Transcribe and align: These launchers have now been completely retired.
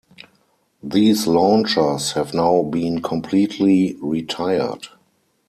These 0.81 1.27
launchers 1.27 2.13
have 2.13 2.33
now 2.33 2.63
been 2.63 3.03
completely 3.03 3.97
retired. 4.01 4.87